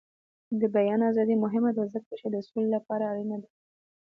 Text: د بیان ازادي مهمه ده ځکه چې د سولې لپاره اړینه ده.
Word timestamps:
د 0.59 0.61
بیان 0.75 1.01
ازادي 1.11 1.35
مهمه 1.43 1.71
ده 1.77 1.83
ځکه 1.93 2.11
چې 2.19 2.25
د 2.29 2.35
سولې 2.47 2.69
لپاره 2.75 3.03
اړینه 3.11 3.37
ده. 3.43 3.49